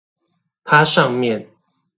[0.63, 1.47] 它上面